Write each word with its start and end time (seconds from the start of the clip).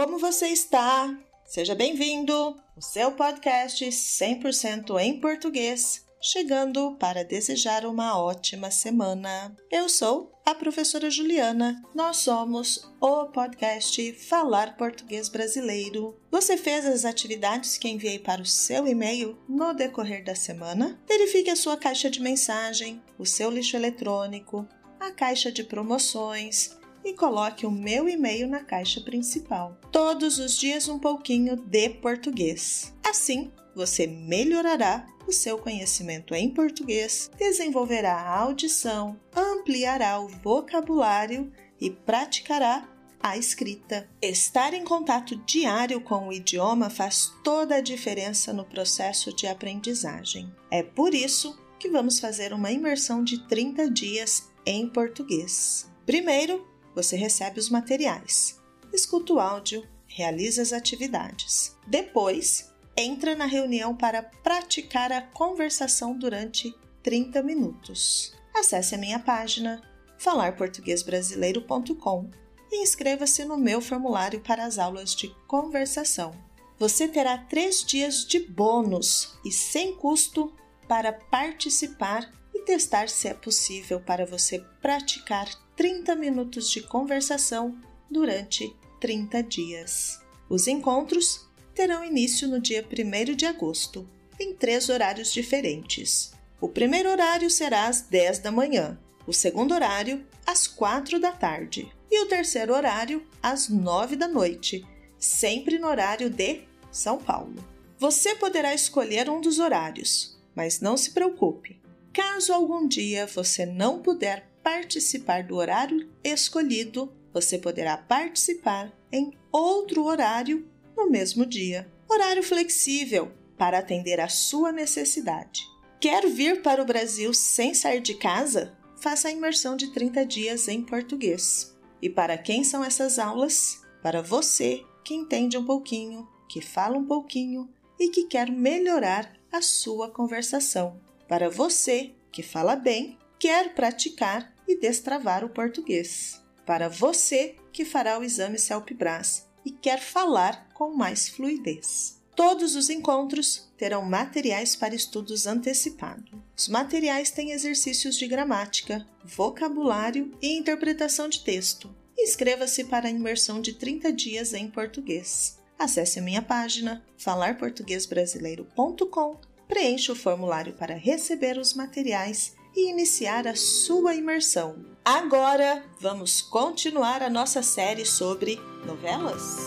como 0.00 0.18
você 0.18 0.46
está? 0.46 1.14
Seja 1.44 1.74
bem-vindo! 1.74 2.56
O 2.74 2.80
seu 2.80 3.12
podcast 3.12 3.84
100% 3.84 4.98
em 4.98 5.20
português, 5.20 6.06
chegando 6.22 6.96
para 6.96 7.22
desejar 7.22 7.84
uma 7.84 8.18
ótima 8.18 8.70
semana. 8.70 9.54
Eu 9.70 9.90
sou 9.90 10.32
a 10.46 10.54
professora 10.54 11.10
Juliana. 11.10 11.82
Nós 11.94 12.16
somos 12.16 12.90
o 12.98 13.26
podcast 13.26 14.14
Falar 14.14 14.74
Português 14.78 15.28
Brasileiro. 15.28 16.18
Você 16.30 16.56
fez 16.56 16.86
as 16.86 17.04
atividades 17.04 17.76
que 17.76 17.90
enviei 17.90 18.18
para 18.18 18.40
o 18.40 18.46
seu 18.46 18.86
e-mail 18.86 19.38
no 19.46 19.74
decorrer 19.74 20.24
da 20.24 20.34
semana? 20.34 20.98
Verifique 21.06 21.50
a 21.50 21.56
sua 21.56 21.76
caixa 21.76 22.08
de 22.08 22.22
mensagem, 22.22 23.02
o 23.18 23.26
seu 23.26 23.50
lixo 23.50 23.76
eletrônico, 23.76 24.66
a 24.98 25.10
caixa 25.10 25.52
de 25.52 25.62
promoções 25.62 26.79
e 27.04 27.14
coloque 27.14 27.66
o 27.66 27.70
meu 27.70 28.08
e-mail 28.08 28.48
na 28.48 28.60
caixa 28.60 29.00
principal. 29.00 29.76
Todos 29.90 30.38
os 30.38 30.56
dias 30.56 30.88
um 30.88 30.98
pouquinho 30.98 31.56
de 31.56 31.88
português. 31.88 32.94
Assim, 33.02 33.50
você 33.74 34.06
melhorará 34.06 35.06
o 35.26 35.32
seu 35.32 35.58
conhecimento 35.58 36.34
em 36.34 36.50
português, 36.50 37.30
desenvolverá 37.38 38.14
a 38.14 38.38
audição, 38.40 39.18
ampliará 39.34 40.18
o 40.18 40.28
vocabulário 40.28 41.52
e 41.80 41.90
praticará 41.90 42.88
a 43.22 43.36
escrita. 43.36 44.08
Estar 44.20 44.74
em 44.74 44.82
contato 44.82 45.36
diário 45.44 46.00
com 46.00 46.28
o 46.28 46.32
idioma 46.32 46.88
faz 46.88 47.32
toda 47.44 47.76
a 47.76 47.80
diferença 47.80 48.52
no 48.52 48.64
processo 48.64 49.34
de 49.34 49.46
aprendizagem. 49.46 50.52
É 50.70 50.82
por 50.82 51.14
isso 51.14 51.58
que 51.78 51.88
vamos 51.88 52.18
fazer 52.18 52.52
uma 52.52 52.70
imersão 52.70 53.22
de 53.22 53.46
30 53.46 53.90
dias 53.90 54.50
em 54.66 54.88
português. 54.88 55.90
Primeiro, 56.04 56.66
você 57.02 57.16
recebe 57.16 57.58
os 57.58 57.70
materiais, 57.70 58.60
escuta 58.92 59.32
o 59.32 59.40
áudio, 59.40 59.88
realiza 60.06 60.60
as 60.60 60.70
atividades. 60.72 61.74
Depois, 61.86 62.70
entra 62.96 63.34
na 63.34 63.46
reunião 63.46 63.96
para 63.96 64.22
praticar 64.22 65.10
a 65.10 65.22
conversação 65.22 66.16
durante 66.16 66.72
30 67.02 67.42
minutos. 67.42 68.34
Acesse 68.54 68.94
a 68.94 68.98
minha 68.98 69.18
página 69.18 69.82
falarportuguesbrasileiro.com 70.18 72.30
e 72.70 72.82
inscreva-se 72.82 73.46
no 73.46 73.56
meu 73.56 73.80
formulário 73.80 74.40
para 74.40 74.66
as 74.66 74.78
aulas 74.78 75.14
de 75.14 75.34
conversação. 75.46 76.34
Você 76.78 77.08
terá 77.08 77.38
três 77.38 77.82
dias 77.82 78.26
de 78.26 78.40
bônus 78.40 79.38
e 79.42 79.50
sem 79.50 79.96
custo 79.96 80.54
para 80.86 81.10
participar 81.12 82.30
e 82.60 82.64
testar 82.64 83.08
se 83.08 83.26
é 83.26 83.34
possível 83.34 84.00
para 84.00 84.26
você 84.26 84.62
praticar 84.82 85.48
30 85.74 86.14
minutos 86.14 86.70
de 86.70 86.82
conversação 86.82 87.76
durante 88.10 88.76
30 89.00 89.42
dias. 89.42 90.20
Os 90.48 90.66
encontros 90.66 91.48
terão 91.74 92.04
início 92.04 92.46
no 92.46 92.60
dia 92.60 92.86
1 92.86 93.34
de 93.34 93.46
agosto, 93.46 94.06
em 94.38 94.54
três 94.54 94.90
horários 94.90 95.32
diferentes. 95.32 96.32
O 96.60 96.68
primeiro 96.68 97.08
horário 97.08 97.50
será 97.50 97.86
às 97.86 98.02
10 98.02 98.40
da 98.40 98.52
manhã, 98.52 98.98
o 99.26 99.32
segundo 99.32 99.72
horário 99.72 100.26
às 100.46 100.66
4 100.66 101.18
da 101.18 101.32
tarde 101.32 101.90
e 102.10 102.22
o 102.22 102.26
terceiro 102.26 102.74
horário 102.74 103.26
às 103.42 103.68
9 103.70 104.16
da 104.16 104.28
noite, 104.28 104.84
sempre 105.18 105.78
no 105.78 105.86
horário 105.86 106.28
de 106.28 106.62
São 106.90 107.16
Paulo. 107.16 107.64
Você 107.98 108.34
poderá 108.34 108.74
escolher 108.74 109.30
um 109.30 109.40
dos 109.40 109.58
horários, 109.58 110.38
mas 110.54 110.80
não 110.80 110.96
se 110.96 111.12
preocupe. 111.12 111.80
Caso 112.12 112.52
algum 112.52 112.88
dia 112.88 113.26
você 113.26 113.64
não 113.64 114.02
puder 114.02 114.50
participar 114.62 115.44
do 115.44 115.56
horário 115.56 116.10
escolhido, 116.24 117.12
você 117.32 117.56
poderá 117.56 117.96
participar 117.96 118.92
em 119.12 119.32
outro 119.52 120.04
horário 120.04 120.68
no 120.96 121.08
mesmo 121.08 121.46
dia. 121.46 121.90
Horário 122.08 122.42
flexível 122.42 123.30
para 123.56 123.78
atender 123.78 124.20
à 124.20 124.28
sua 124.28 124.72
necessidade. 124.72 125.62
Quer 126.00 126.26
vir 126.26 126.62
para 126.62 126.82
o 126.82 126.86
Brasil 126.86 127.32
sem 127.32 127.74
sair 127.74 128.00
de 128.00 128.14
casa? 128.14 128.76
Faça 128.96 129.28
a 129.28 129.30
imersão 129.30 129.76
de 129.76 129.92
30 129.92 130.26
dias 130.26 130.66
em 130.66 130.82
português. 130.82 131.76
E 132.02 132.10
para 132.10 132.36
quem 132.36 132.64
são 132.64 132.82
essas 132.82 133.18
aulas? 133.18 133.82
Para 134.02 134.22
você 134.22 134.82
que 135.04 135.14
entende 135.14 135.56
um 135.56 135.64
pouquinho, 135.64 136.26
que 136.48 136.60
fala 136.60 136.98
um 136.98 137.04
pouquinho 137.04 137.68
e 137.98 138.08
que 138.08 138.24
quer 138.24 138.50
melhorar 138.50 139.32
a 139.52 139.62
sua 139.62 140.10
conversação. 140.10 140.98
Para 141.30 141.48
você 141.48 142.10
que 142.32 142.42
fala 142.42 142.74
bem, 142.74 143.16
quer 143.38 143.72
praticar 143.72 144.52
e 144.66 144.76
destravar 144.76 145.44
o 145.44 145.48
português. 145.48 146.42
Para 146.66 146.88
você 146.88 147.54
que 147.72 147.84
fará 147.84 148.18
o 148.18 148.24
exame 148.24 148.58
CELPE-BRAS 148.58 149.46
e 149.64 149.70
quer 149.70 150.00
falar 150.00 150.68
com 150.74 150.92
mais 150.92 151.28
fluidez. 151.28 152.20
Todos 152.34 152.74
os 152.74 152.90
encontros 152.90 153.70
terão 153.78 154.04
materiais 154.04 154.74
para 154.74 154.92
estudos 154.92 155.46
antecipados. 155.46 156.32
Os 156.58 156.66
materiais 156.66 157.30
têm 157.30 157.52
exercícios 157.52 158.16
de 158.16 158.26
gramática, 158.26 159.06
vocabulário 159.22 160.36
e 160.42 160.58
interpretação 160.58 161.28
de 161.28 161.44
texto. 161.44 161.94
Inscreva-se 162.18 162.86
para 162.86 163.06
a 163.06 163.12
imersão 163.12 163.60
de 163.60 163.74
30 163.74 164.12
dias 164.12 164.52
em 164.52 164.68
português. 164.68 165.60
Acesse 165.78 166.18
a 166.18 166.22
minha 166.22 166.42
página 166.42 167.04
falarportuguesbrasileiro.com, 167.16 169.40
preencha 169.70 170.12
o 170.12 170.16
formulário 170.16 170.72
para 170.72 170.96
receber 170.96 171.56
os 171.56 171.74
materiais 171.74 172.56
e 172.74 172.90
iniciar 172.90 173.46
a 173.46 173.54
sua 173.54 174.16
imersão. 174.16 174.84
Agora, 175.04 175.84
vamos 176.00 176.42
continuar 176.42 177.22
a 177.22 177.30
nossa 177.30 177.62
série 177.62 178.04
sobre 178.04 178.58
novelas? 178.84 179.58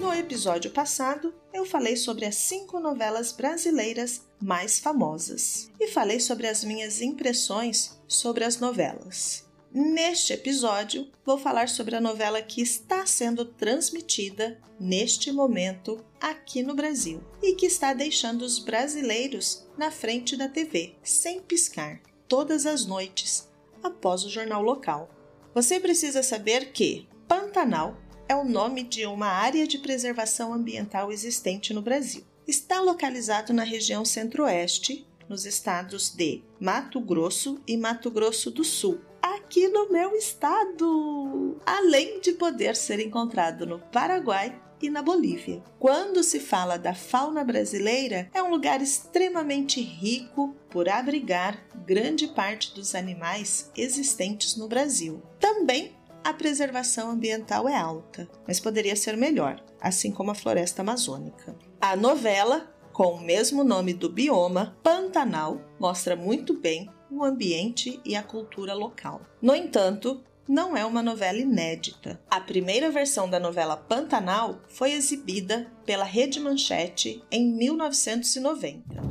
No 0.00 0.12
episódio 0.12 0.72
passado, 0.72 1.32
eu 1.54 1.64
falei 1.64 1.96
sobre 1.96 2.24
as 2.24 2.34
cinco 2.34 2.80
novelas 2.80 3.30
brasileiras 3.30 4.22
mais 4.42 4.80
famosas 4.80 5.70
e 5.78 5.86
falei 5.86 6.18
sobre 6.18 6.48
as 6.48 6.64
minhas 6.64 7.00
impressões 7.00 7.96
sobre 8.08 8.42
as 8.42 8.58
novelas. 8.58 9.45
Neste 9.78 10.32
episódio, 10.32 11.06
vou 11.22 11.36
falar 11.36 11.68
sobre 11.68 11.94
a 11.94 12.00
novela 12.00 12.40
que 12.40 12.62
está 12.62 13.04
sendo 13.04 13.44
transmitida 13.44 14.58
neste 14.80 15.30
momento 15.30 16.02
aqui 16.18 16.62
no 16.62 16.74
Brasil 16.74 17.22
e 17.42 17.54
que 17.54 17.66
está 17.66 17.92
deixando 17.92 18.40
os 18.40 18.58
brasileiros 18.58 19.68
na 19.76 19.90
frente 19.90 20.34
da 20.34 20.48
TV, 20.48 20.94
sem 21.02 21.42
piscar, 21.42 22.00
todas 22.26 22.64
as 22.64 22.86
noites, 22.86 23.50
após 23.82 24.24
o 24.24 24.30
jornal 24.30 24.62
local. 24.62 25.10
Você 25.54 25.78
precisa 25.78 26.22
saber 26.22 26.72
que 26.72 27.06
Pantanal 27.28 27.98
é 28.30 28.34
o 28.34 28.46
nome 28.46 28.82
de 28.82 29.04
uma 29.04 29.28
área 29.28 29.66
de 29.66 29.76
preservação 29.76 30.54
ambiental 30.54 31.12
existente 31.12 31.74
no 31.74 31.82
Brasil. 31.82 32.24
Está 32.48 32.80
localizado 32.80 33.52
na 33.52 33.62
região 33.62 34.06
centro-oeste, 34.06 35.06
nos 35.28 35.44
estados 35.44 36.08
de 36.14 36.42
Mato 36.58 36.98
Grosso 36.98 37.60
e 37.66 37.76
Mato 37.76 38.10
Grosso 38.10 38.50
do 38.50 38.64
Sul, 38.64 39.00
aqui 39.46 39.68
no 39.68 39.88
meu 39.92 40.12
estado, 40.16 41.56
além 41.64 42.20
de 42.20 42.32
poder 42.32 42.74
ser 42.74 42.98
encontrado 42.98 43.64
no 43.64 43.78
Paraguai 43.78 44.60
e 44.82 44.90
na 44.90 45.00
Bolívia. 45.02 45.62
Quando 45.78 46.24
se 46.24 46.40
fala 46.40 46.76
da 46.76 46.92
fauna 46.92 47.44
brasileira, 47.44 48.28
é 48.34 48.42
um 48.42 48.50
lugar 48.50 48.82
extremamente 48.82 49.80
rico 49.80 50.54
por 50.68 50.88
abrigar 50.88 51.64
grande 51.86 52.26
parte 52.26 52.74
dos 52.74 52.96
animais 52.96 53.70
existentes 53.76 54.56
no 54.56 54.66
Brasil. 54.66 55.22
Também 55.38 55.94
a 56.24 56.34
preservação 56.34 57.12
ambiental 57.12 57.68
é 57.68 57.76
alta, 57.76 58.28
mas 58.48 58.58
poderia 58.58 58.96
ser 58.96 59.16
melhor, 59.16 59.62
assim 59.80 60.10
como 60.10 60.32
a 60.32 60.34
floresta 60.34 60.82
amazônica. 60.82 61.56
A 61.80 61.94
novela, 61.94 62.68
com 62.92 63.14
o 63.14 63.20
mesmo 63.20 63.62
nome 63.62 63.94
do 63.94 64.10
bioma, 64.10 64.76
Pantanal, 64.82 65.60
mostra 65.78 66.16
muito 66.16 66.52
bem 66.52 66.90
o 67.10 67.24
ambiente 67.24 68.00
e 68.04 68.14
a 68.16 68.22
cultura 68.22 68.74
local. 68.74 69.20
No 69.40 69.54
entanto, 69.54 70.22
não 70.48 70.76
é 70.76 70.84
uma 70.84 71.02
novela 71.02 71.38
inédita. 71.38 72.20
A 72.30 72.40
primeira 72.40 72.90
versão 72.90 73.28
da 73.28 73.40
novela 73.40 73.76
Pantanal 73.76 74.60
foi 74.68 74.92
exibida 74.92 75.70
pela 75.84 76.04
Rede 76.04 76.38
Manchete 76.38 77.22
em 77.30 77.52
1990. 77.52 79.05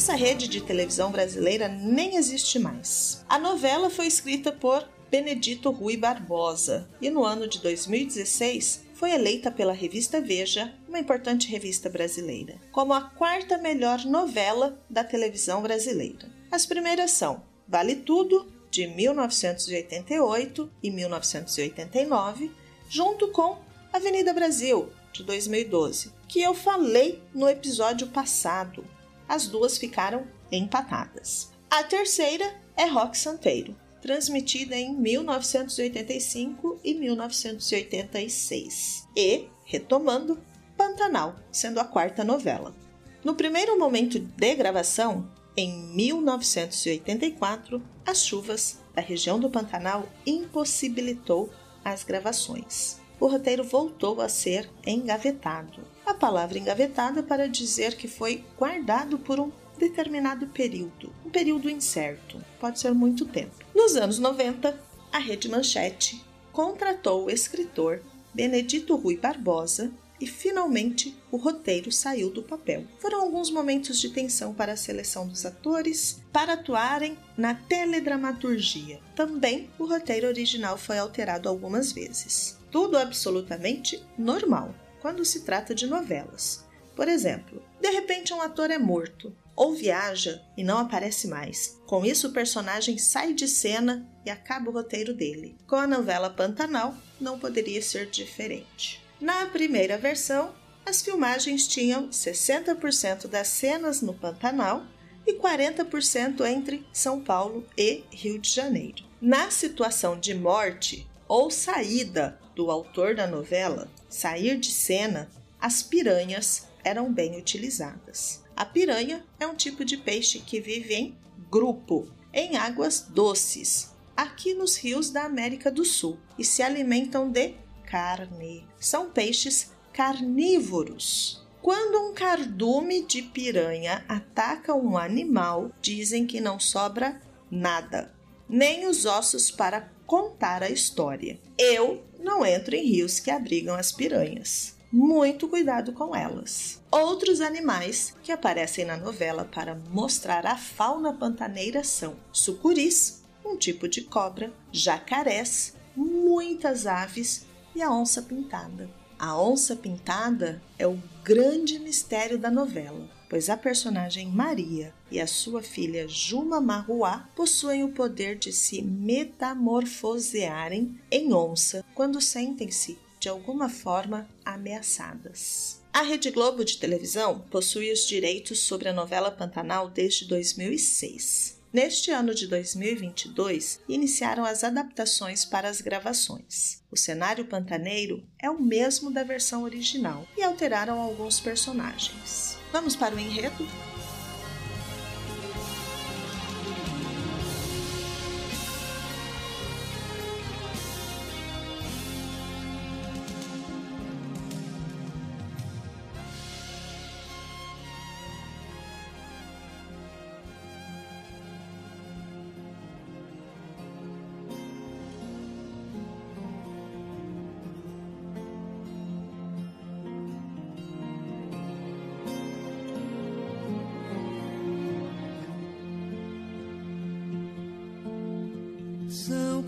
Essa 0.00 0.14
rede 0.14 0.48
de 0.48 0.62
televisão 0.62 1.12
brasileira 1.12 1.68
nem 1.68 2.16
existe 2.16 2.58
mais. 2.58 3.22
A 3.28 3.38
novela 3.38 3.90
foi 3.90 4.06
escrita 4.06 4.50
por 4.50 4.88
Benedito 5.10 5.70
Rui 5.70 5.94
Barbosa 5.94 6.88
e 7.02 7.10
no 7.10 7.22
ano 7.22 7.46
de 7.46 7.58
2016 7.58 8.86
foi 8.94 9.10
eleita 9.10 9.50
pela 9.50 9.74
revista 9.74 10.18
Veja, 10.18 10.74
uma 10.88 10.98
importante 10.98 11.48
revista 11.48 11.90
brasileira, 11.90 12.58
como 12.72 12.94
a 12.94 13.02
quarta 13.02 13.58
melhor 13.58 14.02
novela 14.06 14.82
da 14.88 15.04
televisão 15.04 15.60
brasileira. 15.60 16.30
As 16.50 16.64
primeiras 16.64 17.10
são 17.10 17.42
Vale 17.68 17.96
Tudo, 17.96 18.50
de 18.70 18.86
1988 18.86 20.70
e 20.82 20.90
1989, 20.90 22.50
junto 22.88 23.28
com 23.28 23.58
Avenida 23.92 24.32
Brasil, 24.32 24.88
de 25.12 25.22
2012, 25.24 26.10
que 26.26 26.40
eu 26.40 26.54
falei 26.54 27.22
no 27.34 27.46
episódio 27.46 28.06
passado. 28.06 28.82
As 29.30 29.46
duas 29.46 29.78
ficaram 29.78 30.26
empatadas. 30.50 31.52
A 31.70 31.84
terceira 31.84 32.52
é 32.76 32.86
Rock 32.86 33.16
Santeiro, 33.16 33.76
transmitida 34.02 34.74
em 34.74 34.92
1985 34.92 36.80
e 36.82 36.94
1986. 36.94 39.06
E, 39.16 39.46
retomando, 39.64 40.42
Pantanal, 40.76 41.36
sendo 41.52 41.78
a 41.78 41.84
quarta 41.84 42.24
novela. 42.24 42.74
No 43.22 43.36
primeiro 43.36 43.78
momento 43.78 44.18
de 44.18 44.54
gravação, 44.56 45.30
em 45.56 45.80
1984, 45.94 47.80
as 48.04 48.26
chuvas 48.26 48.80
da 48.92 49.00
região 49.00 49.38
do 49.38 49.48
Pantanal 49.48 50.08
impossibilitou 50.26 51.50
as 51.84 52.02
gravações. 52.02 52.99
O 53.20 53.26
roteiro 53.26 53.62
voltou 53.62 54.22
a 54.22 54.30
ser 54.30 54.70
engavetado. 54.86 55.84
A 56.06 56.14
palavra 56.14 56.58
engavetada 56.58 57.22
para 57.22 57.46
dizer 57.46 57.94
que 57.94 58.08
foi 58.08 58.42
guardado 58.58 59.18
por 59.18 59.38
um 59.38 59.52
determinado 59.78 60.46
período, 60.46 61.12
um 61.24 61.30
período 61.30 61.68
incerto, 61.68 62.42
pode 62.58 62.80
ser 62.80 62.92
muito 62.92 63.26
tempo. 63.26 63.54
Nos 63.74 63.94
anos 63.94 64.18
90, 64.18 64.78
a 65.12 65.18
Rede 65.18 65.48
Manchete 65.48 66.24
contratou 66.52 67.26
o 67.26 67.30
escritor 67.30 68.02
Benedito 68.32 68.96
Rui 68.96 69.16
Barbosa 69.16 69.90
e 70.20 70.26
finalmente 70.26 71.16
o 71.30 71.36
roteiro 71.36 71.90
saiu 71.90 72.30
do 72.30 72.42
papel. 72.42 72.84
Foram 72.98 73.22
alguns 73.22 73.50
momentos 73.50 73.98
de 73.98 74.10
tensão 74.10 74.52
para 74.52 74.72
a 74.72 74.76
seleção 74.76 75.26
dos 75.26 75.46
atores 75.46 76.20
para 76.30 76.52
atuarem 76.52 77.16
na 77.36 77.54
teledramaturgia. 77.54 79.00
Também 79.16 79.70
o 79.78 79.86
roteiro 79.86 80.26
original 80.26 80.76
foi 80.76 80.98
alterado 80.98 81.48
algumas 81.48 81.90
vezes. 81.90 82.59
Tudo 82.70 82.96
absolutamente 82.96 84.02
normal 84.16 84.74
quando 85.00 85.24
se 85.24 85.40
trata 85.40 85.74
de 85.74 85.86
novelas. 85.86 86.64
Por 86.94 87.08
exemplo, 87.08 87.62
de 87.80 87.90
repente 87.90 88.32
um 88.32 88.42
ator 88.42 88.70
é 88.70 88.78
morto 88.78 89.34
ou 89.56 89.74
viaja 89.74 90.42
e 90.56 90.64
não 90.64 90.78
aparece 90.78 91.28
mais. 91.28 91.78
Com 91.86 92.04
isso, 92.04 92.28
o 92.28 92.32
personagem 92.32 92.96
sai 92.96 93.34
de 93.34 93.46
cena 93.46 94.08
e 94.24 94.30
acaba 94.30 94.70
o 94.70 94.72
roteiro 94.72 95.12
dele. 95.12 95.56
Com 95.66 95.76
a 95.76 95.86
novela 95.86 96.30
Pantanal, 96.30 96.94
não 97.20 97.38
poderia 97.38 97.82
ser 97.82 98.06
diferente. 98.06 99.04
Na 99.20 99.46
primeira 99.46 99.98
versão, 99.98 100.54
as 100.86 101.02
filmagens 101.02 101.68
tinham 101.68 102.08
60% 102.08 103.26
das 103.26 103.48
cenas 103.48 104.00
no 104.00 104.14
Pantanal 104.14 104.84
e 105.26 105.34
40% 105.34 106.44
entre 106.46 106.86
São 106.92 107.20
Paulo 107.20 107.66
e 107.76 108.02
Rio 108.10 108.38
de 108.38 108.50
Janeiro. 108.50 109.04
Na 109.20 109.50
situação 109.50 110.18
de 110.18 110.34
morte 110.34 111.06
ou 111.28 111.50
saída 111.50 112.40
do 112.60 112.70
autor 112.70 113.14
da 113.14 113.26
novela, 113.26 113.88
sair 114.06 114.58
de 114.58 114.70
cena, 114.70 115.30
as 115.58 115.82
piranhas 115.82 116.68
eram 116.84 117.10
bem 117.10 117.38
utilizadas. 117.38 118.44
A 118.54 118.66
piranha 118.66 119.24
é 119.38 119.46
um 119.46 119.54
tipo 119.54 119.82
de 119.82 119.96
peixe 119.96 120.40
que 120.40 120.60
vive 120.60 120.94
em 120.94 121.18
grupo, 121.50 122.06
em 122.34 122.58
águas 122.58 123.00
doces, 123.00 123.94
aqui 124.14 124.52
nos 124.52 124.76
rios 124.76 125.08
da 125.08 125.24
América 125.24 125.70
do 125.70 125.86
Sul, 125.86 126.18
e 126.38 126.44
se 126.44 126.62
alimentam 126.62 127.30
de 127.30 127.54
carne. 127.86 128.68
São 128.78 129.08
peixes 129.08 129.70
carnívoros. 129.90 131.42
Quando 131.62 132.10
um 132.10 132.12
cardume 132.12 133.06
de 133.06 133.22
piranha 133.22 134.04
ataca 134.06 134.74
um 134.74 134.98
animal, 134.98 135.70
dizem 135.80 136.26
que 136.26 136.42
não 136.42 136.60
sobra 136.60 137.22
nada, 137.50 138.14
nem 138.46 138.86
os 138.86 139.06
ossos 139.06 139.50
para 139.50 139.90
contar 140.10 140.60
a 140.64 140.68
história. 140.68 141.38
Eu 141.56 142.04
não 142.18 142.44
entro 142.44 142.74
em 142.74 142.84
rios 142.84 143.20
que 143.20 143.30
abrigam 143.30 143.76
as 143.76 143.92
piranhas. 143.92 144.74
Muito 144.90 145.46
cuidado 145.46 145.92
com 145.92 146.16
elas. 146.16 146.82
Outros 146.90 147.40
animais 147.40 148.16
que 148.20 148.32
aparecem 148.32 148.84
na 148.84 148.96
novela 148.96 149.44
para 149.44 149.76
mostrar 149.88 150.44
a 150.46 150.56
fauna 150.56 151.12
pantaneira 151.12 151.84
são 151.84 152.16
sucuris, 152.32 153.22
um 153.46 153.56
tipo 153.56 153.86
de 153.86 154.00
cobra, 154.00 154.52
jacarés, 154.72 155.76
muitas 155.94 156.88
aves 156.88 157.46
e 157.72 157.80
a 157.80 157.88
onça 157.92 158.20
pintada. 158.20 158.90
A 159.20 159.38
onça 159.38 159.76
pintada 159.76 160.60
é 160.78 160.86
o 160.86 160.98
grande 161.22 161.78
mistério 161.78 162.38
da 162.38 162.50
novela, 162.50 163.06
pois 163.28 163.50
a 163.50 163.56
personagem 163.56 164.28
Maria 164.28 164.94
e 165.10 165.20
a 165.20 165.26
sua 165.26 165.62
filha 165.62 166.08
Juma 166.08 166.58
Marruá 166.58 167.28
possuem 167.36 167.84
o 167.84 167.92
poder 167.92 168.38
de 168.38 168.50
se 168.50 168.80
metamorfosearem 168.80 170.98
em 171.10 171.34
onça 171.34 171.84
quando 171.94 172.18
sentem-se 172.18 172.98
de 173.20 173.28
alguma 173.28 173.68
forma 173.68 174.26
ameaçadas. 174.42 175.82
A 175.92 176.00
Rede 176.00 176.30
Globo 176.30 176.64
de 176.64 176.78
televisão 176.78 177.40
possui 177.50 177.92
os 177.92 178.06
direitos 178.06 178.60
sobre 178.60 178.88
a 178.88 178.94
novela 178.94 179.30
Pantanal 179.30 179.90
desde 179.90 180.24
2006. 180.24 181.59
Neste 181.72 182.10
ano 182.10 182.34
de 182.34 182.48
2022, 182.48 183.80
iniciaram 183.88 184.44
as 184.44 184.64
adaptações 184.64 185.44
para 185.44 185.68
as 185.68 185.80
gravações. 185.80 186.82
O 186.90 186.96
cenário 186.96 187.44
pantaneiro 187.44 188.26
é 188.40 188.50
o 188.50 188.60
mesmo 188.60 189.08
da 189.08 189.22
versão 189.22 189.62
original 189.62 190.26
e 190.36 190.42
alteraram 190.42 190.98
alguns 191.00 191.38
personagens. 191.38 192.58
Vamos 192.72 192.96
para 192.96 193.14
o 193.14 193.20
enredo? 193.20 193.64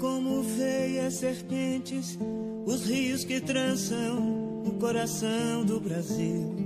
Como 0.02 0.42
feias 0.42 1.14
serpentes, 1.14 2.18
os 2.66 2.84
rios 2.84 3.22
que 3.22 3.40
trançam 3.40 4.18
o 4.66 4.72
coração 4.80 5.64
do 5.64 5.78
Brasil, 5.78 6.56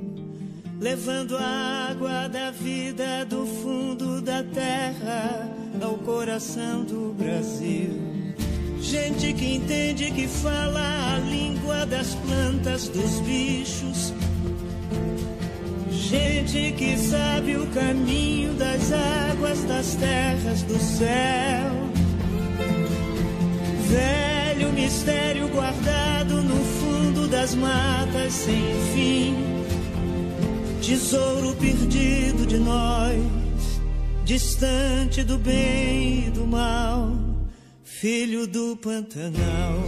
levando 0.80 1.36
a 1.36 1.90
água 1.90 2.28
da 2.28 2.50
vida 2.50 3.26
do 3.26 3.44
fundo 3.44 4.22
da 4.22 4.42
terra 4.42 5.54
ao 5.82 5.98
coração 5.98 6.82
do 6.84 7.12
Brasil. 7.12 7.90
Gente 8.80 9.34
que 9.34 9.56
entende 9.56 10.10
que 10.12 10.26
fala 10.26 11.14
a 11.14 11.18
língua 11.18 11.84
das 11.84 12.14
plantas, 12.14 12.88
dos 12.88 13.20
bichos. 13.20 14.14
Gente 15.90 16.72
que 16.72 16.96
sabe 16.96 17.54
o 17.56 17.66
caminho 17.66 18.54
das 18.54 18.90
águas, 18.92 19.62
das 19.64 19.94
terras, 19.96 20.62
do 20.62 20.78
céu 20.78 21.85
velho 23.86 24.72
mistério 24.72 25.48
guardado 25.48 26.42
no 26.42 26.56
fundo 26.56 27.28
das 27.28 27.54
matas 27.54 28.32
sem 28.32 28.62
fim. 28.92 29.36
Tesouro 30.80 31.54
perdido 31.56 32.46
de 32.46 32.58
nós, 32.58 33.20
distante 34.24 35.24
do 35.24 35.38
bem 35.38 36.28
e 36.28 36.30
do 36.30 36.46
mal, 36.46 37.12
filho 37.82 38.46
do 38.46 38.76
Pantanal. 38.76 39.80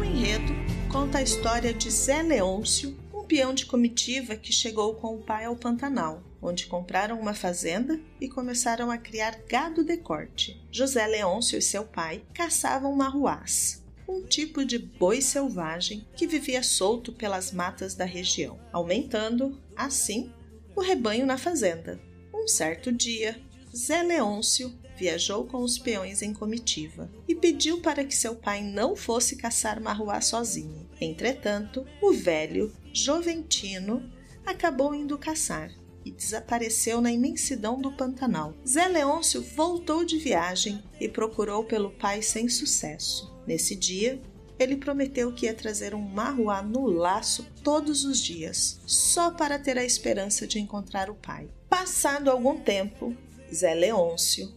O 0.00 0.04
enredo 0.04 0.52
conta 0.90 1.18
a 1.18 1.22
história 1.22 1.74
de 1.74 1.90
Zé 1.90 2.22
Leôncio, 2.22 2.96
um 3.24 3.26
peão 3.26 3.54
de 3.54 3.64
comitiva 3.64 4.36
que 4.36 4.52
chegou 4.52 4.96
com 4.96 5.14
o 5.14 5.22
pai 5.22 5.46
ao 5.46 5.56
Pantanal 5.56 6.22
onde 6.42 6.66
compraram 6.66 7.18
uma 7.18 7.32
fazenda 7.32 7.98
e 8.20 8.28
começaram 8.28 8.90
a 8.90 8.98
criar 8.98 9.40
gado 9.48 9.82
de 9.82 9.96
corte. 9.96 10.62
José 10.70 11.06
Leôncio 11.06 11.58
e 11.58 11.62
seu 11.62 11.84
pai 11.84 12.22
caçavam 12.34 12.94
marruás, 12.94 13.82
um 14.06 14.26
tipo 14.26 14.62
de 14.62 14.78
boi 14.78 15.22
selvagem 15.22 16.06
que 16.14 16.26
vivia 16.26 16.62
solto 16.62 17.14
pelas 17.14 17.50
matas 17.50 17.94
da 17.94 18.04
região, 18.04 18.60
aumentando, 18.70 19.58
assim, 19.74 20.30
o 20.76 20.82
rebanho 20.82 21.24
na 21.24 21.38
fazenda. 21.38 21.98
Um 22.34 22.46
certo 22.46 22.92
dia, 22.92 23.40
Zé 23.74 24.02
Leôncio 24.02 24.70
viajou 24.96 25.44
com 25.46 25.58
os 25.58 25.78
peões 25.78 26.22
em 26.22 26.32
comitiva 26.32 27.10
e 27.26 27.34
pediu 27.34 27.80
para 27.80 28.04
que 28.04 28.16
seu 28.16 28.34
pai 28.34 28.62
não 28.62 28.94
fosse 28.94 29.36
caçar 29.36 29.80
marruá 29.80 30.20
sozinho. 30.20 30.88
Entretanto, 31.00 31.86
o 32.00 32.12
velho, 32.12 32.72
Joventino, 32.92 34.10
acabou 34.44 34.94
indo 34.94 35.18
caçar 35.18 35.70
e 36.04 36.10
desapareceu 36.10 37.00
na 37.00 37.10
imensidão 37.10 37.80
do 37.80 37.92
Pantanal. 37.92 38.54
Zé 38.66 38.86
Leôncio 38.86 39.42
voltou 39.42 40.04
de 40.04 40.18
viagem 40.18 40.82
e 41.00 41.08
procurou 41.08 41.64
pelo 41.64 41.90
pai 41.90 42.20
sem 42.22 42.48
sucesso. 42.48 43.34
Nesse 43.46 43.74
dia, 43.74 44.20
ele 44.58 44.76
prometeu 44.76 45.32
que 45.32 45.46
ia 45.46 45.54
trazer 45.54 45.94
um 45.94 46.00
marruá 46.00 46.62
no 46.62 46.86
laço 46.86 47.46
todos 47.62 48.04
os 48.04 48.20
dias, 48.20 48.80
só 48.86 49.30
para 49.30 49.58
ter 49.58 49.76
a 49.78 49.84
esperança 49.84 50.46
de 50.46 50.60
encontrar 50.60 51.10
o 51.10 51.14
pai. 51.14 51.48
Passado 51.68 52.30
algum 52.30 52.60
tempo, 52.60 53.16
Zé 53.52 53.74
Leôncio, 53.74 54.52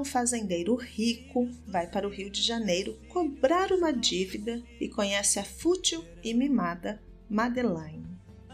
um 0.00 0.04
fazendeiro 0.04 0.74
rico, 0.74 1.46
vai 1.66 1.86
para 1.86 2.08
o 2.08 2.10
Rio 2.10 2.30
de 2.30 2.40
Janeiro 2.40 2.98
cobrar 3.08 3.70
uma 3.70 3.92
dívida 3.92 4.62
e 4.80 4.88
conhece 4.88 5.38
a 5.38 5.44
fútil 5.44 6.02
e 6.24 6.32
mimada 6.32 7.02
Madeleine. 7.28 8.06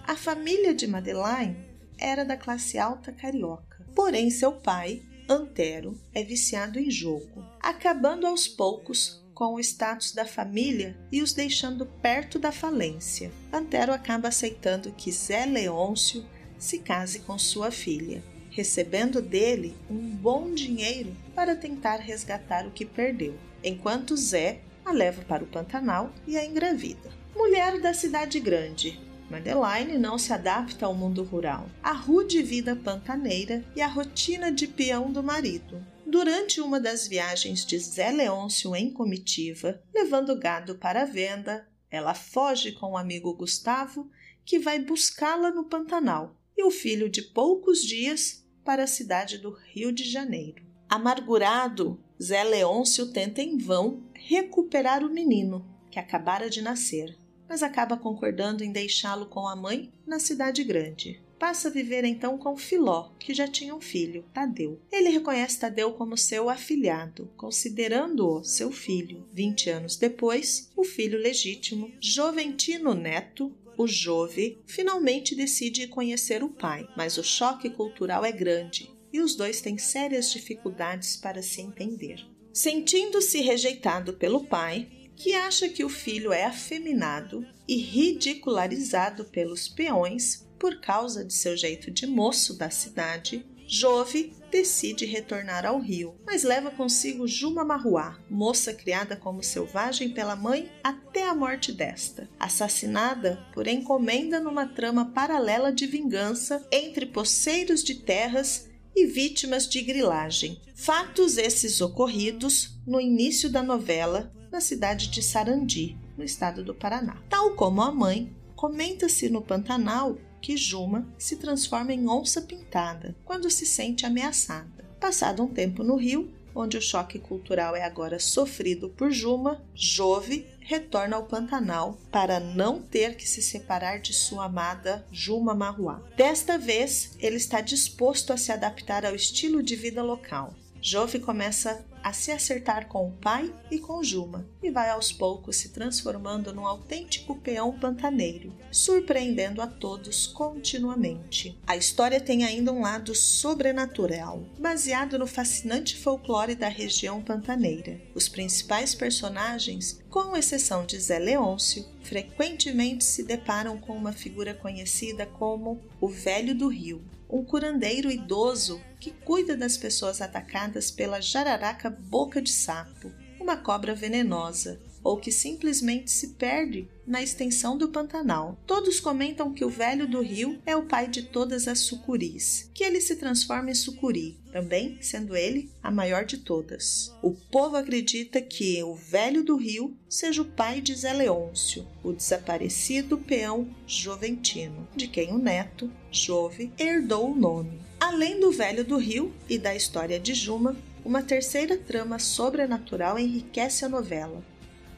A 0.03 0.17
família 0.17 0.75
de 0.75 0.89
Madeleine 0.89 1.57
era 1.97 2.25
da 2.25 2.37
classe 2.37 2.79
alta 2.79 3.13
carioca, 3.13 3.87
porém 3.95 4.29
seu 4.29 4.55
pai, 4.55 5.05
Antero, 5.29 5.97
é 6.13 6.25
viciado 6.25 6.81
em 6.81 6.91
jogo, 6.91 7.45
acabando 7.61 8.27
aos 8.27 8.49
poucos 8.49 9.25
com 9.33 9.55
o 9.55 9.61
status 9.61 10.13
da 10.13 10.27
família 10.27 10.99
e 11.13 11.23
os 11.23 11.33
deixando 11.33 11.87
perto 11.87 12.41
da 12.41 12.51
falência. 12.51 13.31
Antero 13.53 13.93
acaba 13.93 14.29
aceitando 14.29 14.93
que 14.93 15.13
Zé 15.13 15.47
Leôncio 15.47 16.27
se 16.59 16.79
case 16.79 17.21
com 17.21 17.39
sua 17.39 17.71
filha, 17.71 18.23
recebendo 18.55 19.21
dele 19.21 19.75
um 19.91 19.99
bom 19.99 20.55
dinheiro 20.55 21.13
para 21.35 21.57
tentar 21.57 21.97
resgatar 21.97 22.65
o 22.65 22.71
que 22.71 22.85
perdeu, 22.85 23.35
enquanto 23.65 24.17
Zé 24.17 24.61
a 24.85 24.93
leva 24.93 25.23
para 25.23 25.43
o 25.43 25.47
Pantanal 25.47 26.13
e 26.25 26.37
a 26.37 26.45
engravida. 26.45 27.11
Mulher 27.35 27.81
da 27.81 27.93
cidade 27.93 28.39
grande, 28.39 29.01
Madeline 29.29 29.99
não 29.99 30.17
se 30.17 30.33
adapta 30.33 30.87
ao 30.87 30.95
mundo 30.95 31.25
rural, 31.25 31.69
à 31.83 31.93
rude 31.93 32.43
vida 32.45 32.77
pantaneira 32.77 33.65
e 33.75 33.81
à 33.81 33.89
rotina 33.89 34.53
de 34.53 34.69
peão 34.69 35.11
do 35.11 35.23
marido. 35.23 35.85
Durante 36.07 36.61
uma 36.61 36.79
das 36.79 37.09
viagens 37.09 37.67
de 37.67 37.77
Zé 37.77 38.13
Leôncio 38.13 38.77
em 38.77 38.89
comitiva, 38.89 39.83
levando 39.93 40.39
gado 40.39 40.77
para 40.77 41.03
a 41.03 41.07
venda, 41.07 41.67
ela 41.91 42.15
foge 42.15 42.71
com 42.71 42.93
o 42.93 42.97
amigo 42.97 43.35
Gustavo, 43.35 44.09
que 44.45 44.61
vai 44.61 44.79
buscá-la 44.79 45.51
no 45.51 45.65
Pantanal, 45.65 46.37
e 46.57 46.63
o 46.63 46.71
filho 46.71 47.11
de 47.11 47.23
poucos 47.23 47.81
dias 47.83 48.44
para 48.65 48.85
a 48.85 48.89
cidade 48.89 49.39
do 49.39 49.51
Rio 49.51 49.93
de 49.93 50.05
Janeiro. 50.05 50.63
Amargurado, 50.89 52.01
Zé 52.23 52.43
Leôncio 52.43 53.13
tenta 53.13 53.43
em 53.43 53.59
vão 53.59 54.03
recuperar 54.15 55.05
o 55.05 55.13
menino, 55.13 55.65
que 55.91 55.99
acabara 55.99 56.49
de 56.49 56.63
nascer, 56.63 57.17
mas 57.49 57.63
acaba 57.63 57.97
concordando 57.97 58.65
em 58.65 58.73
deixá-lo 58.73 59.27
com 59.27 59.47
a 59.47 59.55
mãe 59.55 59.93
na 60.07 60.19
cidade 60.19 60.65
grande 60.65 61.23
passa 61.45 61.69
a 61.69 61.71
viver 61.71 62.05
então 62.05 62.39
com 62.39 62.57
Filó, 62.57 63.11
que 63.19 63.35
já 63.35 63.47
tinha 63.47 63.75
um 63.75 63.81
filho, 63.81 64.25
Tadeu. 64.33 64.81
Ele 64.91 65.11
reconhece 65.11 65.61
Tadeu 65.61 65.93
como 65.93 66.17
seu 66.17 66.49
afilhado, 66.49 67.31
considerando-o 67.37 68.43
seu 68.43 68.73
filho. 68.73 69.29
Vinte 69.31 69.69
anos 69.69 69.97
depois, 69.97 70.71
o 70.75 70.85
filho 70.85 71.19
legítimo, 71.19 71.93
Joventino 72.01 72.95
Neto, 72.95 73.53
o 73.77 73.87
Jove, 73.87 74.63
finalmente 74.67 75.35
decide 75.35 75.87
conhecer 75.89 76.43
o 76.43 76.51
pai, 76.51 76.89
mas 76.97 77.19
o 77.19 77.25
choque 77.25 77.71
cultural 77.71 78.25
é 78.25 78.33
grande 78.33 78.91
e 79.13 79.21
os 79.21 79.37
dois 79.37 79.61
têm 79.61 79.79
sérias 79.79 80.33
dificuldades 80.33 81.17
para 81.17 81.41
se 81.43 81.61
entender. 81.61 82.25
Sentindo-se 82.53 83.41
rejeitado 83.41 84.15
pelo 84.15 84.45
pai, 84.45 84.89
que 85.17 85.35
acha 85.35 85.69
que 85.69 85.85
o 85.85 85.89
filho 85.89 86.33
é 86.33 86.45
afeminado 86.45 87.47
e 87.69 87.77
ridicularizado 87.77 89.25
pelos 89.27 89.69
peões, 89.69 90.49
por 90.59 90.81
causa 90.81 91.25
de 91.25 91.33
seu 91.33 91.57
jeito 91.57 91.91
de 91.91 92.07
moço 92.07 92.57
da 92.57 92.71
cidade, 92.71 93.47
Jove 93.67 94.33
decide 94.51 95.05
retornar 95.05 95.67
ao 95.67 95.81
rio, 95.81 96.15
mas 96.25 96.43
leva 96.43 96.71
consigo 96.71 97.27
Juma 97.27 97.65
Marruá, 97.65 98.19
moça 98.31 98.73
criada 98.73 99.17
como 99.17 99.43
selvagem 99.43 100.11
pela 100.11 100.37
mãe 100.37 100.71
até 100.83 101.27
a 101.27 101.35
morte 101.35 101.73
desta, 101.73 102.29
assassinada 102.39 103.45
por 103.53 103.67
encomenda 103.67 104.39
numa 104.39 104.67
trama 104.67 105.07
paralela 105.13 105.73
de 105.73 105.87
vingança 105.87 106.65
entre 106.71 107.07
poceiros 107.07 107.83
de 107.83 107.97
terras 107.97 108.69
e 108.95 109.07
vítimas 109.07 109.69
de 109.69 109.83
grilagem. 109.83 110.61
Fatos 110.75 111.37
esses 111.37 111.81
ocorridos 111.81 112.79
no 112.87 113.01
início 113.01 113.51
da 113.51 113.63
novela 113.63 114.33
na 114.53 114.61
cidade 114.61 115.09
de 115.09 115.21
Sarandi, 115.21 115.99
no 116.17 116.23
estado 116.23 116.63
do 116.63 116.75
Paraná. 116.75 117.21
Tal 117.29 117.55
como 117.57 117.83
a 117.83 117.91
mãe, 117.91 118.33
comenta-se 118.55 119.29
no 119.29 119.43
Pantanal 119.43 120.17
que 120.45 120.59
Juma 120.59 121.09
se 121.17 121.37
transforma 121.37 121.95
em 121.95 122.07
onça 122.07 122.43
pintada 122.43 123.17
quando 123.25 123.51
se 123.51 123.65
sente 123.65 124.05
ameaçada. 124.05 124.85
Passado 125.01 125.43
um 125.43 125.49
tempo 125.49 125.83
no 125.83 125.97
rio, 125.97 126.31
onde 126.55 126.77
o 126.77 126.83
choque 126.83 127.19
cultural 127.19 127.75
é 127.75 127.83
agora 127.83 128.19
sofrido 128.19 128.91
por 128.91 129.11
Juma, 129.11 129.65
Jove 129.75 130.47
retorna 130.61 131.17
ao 131.17 131.25
Pantanal 131.25 131.99
para 132.13 132.39
não 132.39 132.83
ter 132.83 133.17
que 133.17 133.27
se 133.27 133.41
separar 133.41 134.01
de 134.01 134.13
sua 134.13 134.45
amada 134.45 135.07
Juma 135.11 135.55
Marruá. 135.55 136.03
Desta 136.15 136.59
vez, 136.59 137.13
ele 137.19 137.37
está 137.37 137.63
disposto 137.63 138.31
a 138.31 138.37
se 138.37 138.53
adaptar 138.53 139.07
ao 139.07 139.15
estilo 139.15 139.63
de 139.63 139.75
vida 139.75 140.03
local. 140.03 140.53
Jove 140.83 141.21
começa 141.21 141.83
a 142.05 142.13
se 142.13 142.31
acertar 142.31 142.87
com 142.87 143.09
o 143.09 143.13
pai 143.13 143.51
e 143.71 143.79
com 143.79 144.05
Juma 144.05 144.47
e 144.63 144.71
vai 144.71 144.91
aos 144.91 145.11
poucos 145.11 145.57
se 145.57 145.71
transformando 145.71 146.53
num 146.53 146.67
autêntico 146.67 147.35
peão 147.37 147.73
pantaneiro, 147.73 148.53
surpreendendo 148.71 149.63
a 149.63 149.67
todos 149.67 150.27
continuamente. 150.27 151.59
A 151.67 151.79
história 151.79 152.21
tem 152.21 152.45
ainda 152.45 152.71
um 152.71 152.83
lado 152.83 153.15
sobrenatural, 153.15 154.45
baseado 154.59 155.19
no 155.19 155.27
fascinante 155.27 155.97
folclore 155.97 156.55
da 156.55 156.69
região 156.69 157.23
pantaneira. 157.23 157.99
Os 158.15 158.29
principais 158.29 158.95
personagens, 158.95 159.99
com 160.11 160.37
exceção 160.37 160.85
de 160.85 161.01
Zé 161.01 161.19
Leôncio, 161.19 161.87
frequentemente 162.03 163.03
se 163.03 163.23
deparam 163.23 163.79
com 163.79 163.95
uma 163.95 164.13
figura 164.13 164.53
conhecida 164.53 165.25
como 165.25 165.81
o 165.99 166.07
Velho 166.07 166.55
do 166.55 166.69
Rio, 166.69 167.03
um 167.35 167.45
curandeiro 167.45 168.13
idoso 168.13 168.81
que 169.01 169.11
cuida 169.11 169.57
das 169.57 169.77
pessoas 169.77 170.21
atacadas 170.21 170.93
pela 170.93 171.21
jararaca 171.21 171.91
boca 171.91 172.41
de 172.41 172.53
sapo, 172.53 173.11
uma 173.45 173.59
cobra 173.59 173.95
venenosa, 173.95 174.81
ou 175.03 175.19
que 175.19 175.31
simplesmente 175.31 176.11
se 176.11 176.29
perde 176.29 176.89
na 177.07 177.23
extensão 177.23 177.77
do 177.77 177.91
Pantanal. 177.91 178.59
Todos 178.67 178.99
comentam 178.99 179.53
que 179.53 179.63
o 179.63 179.69
velho 179.69 180.09
do 180.09 180.23
rio 180.23 180.59
é 180.65 180.75
o 180.75 180.87
pai 180.87 181.07
de 181.07 181.25
todas 181.25 181.69
as 181.69 181.81
sucuris, 181.81 182.71
que 182.73 182.83
ele 182.83 183.03
se 183.03 183.17
transforma 183.17 183.71
em 183.71 183.75
sucuri, 183.75 184.39
também 184.51 184.97
sendo 185.03 185.37
ele 185.37 185.71
a 185.83 185.91
maior 185.91 186.25
de 186.25 186.39
todas. 186.39 187.15
O 187.23 187.33
povo 187.33 187.77
acredita 187.77 188.41
que 188.41 188.83
o 188.83 188.95
velho 188.95 189.45
do 189.45 189.57
rio 189.57 189.95
seja 190.09 190.41
o 190.41 190.47
pai 190.47 190.81
de 190.81 190.95
Zé 190.95 191.13
Leôncio, 191.13 191.87
o 192.03 192.11
desaparecido 192.11 193.19
peão 193.19 193.69
Joventino, 193.87 194.89
de 194.97 195.07
quem 195.07 195.33
o 195.33 195.39
neto, 195.39 195.93
Jove, 196.11 196.73
herdou 196.79 197.31
o 197.31 197.37
nome. 197.37 197.79
Além 198.01 198.41
do 198.41 198.51
velho 198.51 198.85
do 198.85 198.97
rio 198.97 199.35
e 199.49 199.59
da 199.59 199.75
história 199.75 200.19
de 200.19 200.33
Juma, 200.33 200.75
uma 201.05 201.23
terceira 201.23 201.77
trama 201.77 202.19
sobrenatural 202.19 203.19
enriquece 203.19 203.85
a 203.85 203.89
novela 203.89 204.43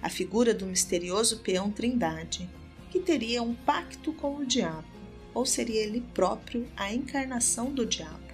a 0.06 0.08
figura 0.08 0.54
do 0.54 0.66
misterioso 0.66 1.38
peão 1.40 1.68
Trindade, 1.68 2.48
que 2.92 3.00
teria 3.00 3.42
um 3.42 3.54
pacto 3.54 4.12
com 4.12 4.36
o 4.36 4.46
diabo, 4.46 4.86
ou 5.34 5.44
seria 5.44 5.82
ele 5.82 6.00
próprio 6.14 6.64
a 6.76 6.92
encarnação 6.94 7.72
do 7.72 7.84
diabo. 7.84 8.25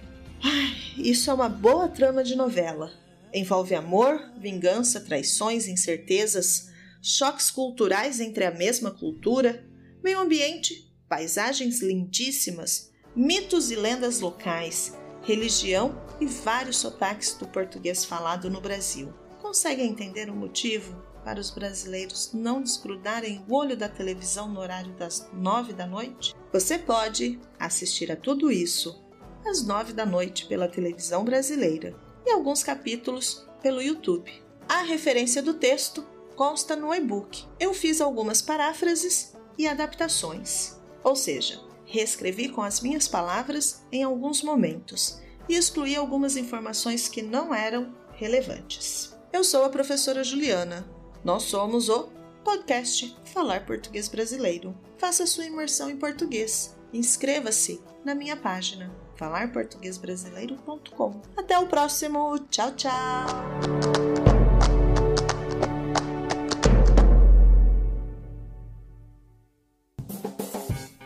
Ai, 0.43 0.75
isso 0.97 1.31
é 1.31 1.33
uma 1.33 1.49
boa 1.49 1.87
trama 1.87 2.23
de 2.23 2.35
novela. 2.35 2.93
Envolve 3.33 3.73
amor, 3.73 4.21
vingança, 4.37 5.01
traições, 5.01 5.67
incertezas, 5.67 6.69
choques 7.01 7.49
culturais 7.49 8.19
entre 8.19 8.45
a 8.45 8.51
mesma 8.51 8.91
cultura, 8.91 9.65
meio 10.03 10.19
ambiente, 10.19 10.93
paisagens 11.09 11.81
lindíssimas, 11.81 12.91
mitos 13.15 13.71
e 13.71 13.75
lendas 13.75 14.19
locais, 14.19 14.93
religião 15.23 16.02
e 16.19 16.25
vários 16.25 16.77
sotaques 16.77 17.33
do 17.35 17.47
português 17.47 18.05
falado 18.05 18.49
no 18.49 18.61
Brasil. 18.61 19.13
Consegue 19.41 19.81
entender 19.81 20.29
o 20.29 20.35
motivo 20.35 20.95
para 21.23 21.39
os 21.39 21.49
brasileiros 21.49 22.31
não 22.33 22.61
desgrudarem 22.61 23.43
o 23.47 23.55
olho 23.55 23.77
da 23.77 23.87
televisão 23.87 24.47
no 24.49 24.59
horário 24.59 24.93
das 24.93 25.29
nove 25.33 25.73
da 25.73 25.85
noite? 25.85 26.35
Você 26.51 26.77
pode 26.77 27.39
assistir 27.59 28.11
a 28.11 28.15
tudo 28.15 28.51
isso 28.51 29.01
às 29.45 29.63
nove 29.63 29.93
da 29.93 30.05
noite 30.05 30.45
pela 30.45 30.67
televisão 30.67 31.23
brasileira 31.23 31.95
e 32.25 32.31
alguns 32.31 32.63
capítulos 32.63 33.45
pelo 33.61 33.81
YouTube. 33.81 34.31
A 34.67 34.81
referência 34.81 35.41
do 35.41 35.53
texto 35.53 36.05
consta 36.35 36.75
no 36.75 36.93
e-book. 36.93 37.45
Eu 37.59 37.73
fiz 37.73 38.01
algumas 38.01 38.41
paráfrases 38.41 39.33
e 39.57 39.67
adaptações, 39.67 40.77
ou 41.03 41.15
seja, 41.15 41.61
reescrevi 41.85 42.49
com 42.49 42.61
as 42.61 42.81
minhas 42.81 43.07
palavras 43.07 43.83
em 43.91 44.03
alguns 44.03 44.41
momentos 44.41 45.21
e 45.47 45.55
excluí 45.55 45.95
algumas 45.95 46.35
informações 46.37 47.07
que 47.07 47.21
não 47.21 47.53
eram 47.53 47.93
relevantes. 48.15 49.15
Eu 49.31 49.43
sou 49.43 49.65
a 49.65 49.69
professora 49.69 50.23
Juliana. 50.23 50.87
Nós 51.23 51.43
somos 51.43 51.89
o 51.89 52.09
podcast 52.43 53.15
Falar 53.25 53.65
Português 53.65 54.07
Brasileiro. 54.07 54.75
Faça 54.97 55.25
sua 55.25 55.45
imersão 55.45 55.89
em 55.89 55.97
português. 55.97 56.77
Inscreva-se 56.93 57.81
na 58.05 58.13
minha 58.13 58.37
página 58.37 58.91
falarportuguesbrasileiro.com. 59.15 61.21
Até 61.37 61.57
o 61.57 61.67
próximo. 61.67 62.37
Tchau, 62.49 62.75
tchau. 62.75 62.91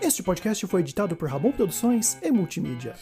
Este 0.01 0.23
podcast 0.23 0.65
foi 0.65 0.81
editado 0.81 1.15
por 1.15 1.29
Rabon 1.29 1.51
Produções 1.51 2.17
e 2.21 2.31
Multimídia. 2.31 2.95